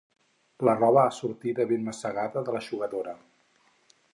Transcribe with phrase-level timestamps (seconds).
[0.67, 3.15] La roba ha sortida ben mastegada de l'eixugadora.